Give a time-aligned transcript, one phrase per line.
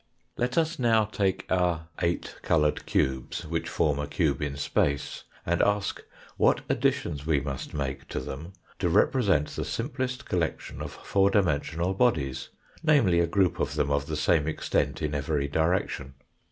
[0.35, 5.61] Let us now take our eight coloured cubes, which form ft cube in space, and
[5.61, 6.01] ask
[6.37, 11.59] what additions we must make to them to represent the simplest collection of four dimen
[11.61, 12.49] sional bodies
[12.81, 16.15] namely, a group of them of the same extent in every direction.